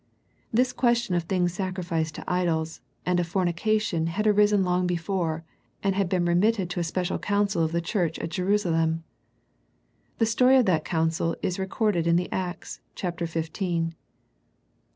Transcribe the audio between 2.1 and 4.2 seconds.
to idols, and of fornication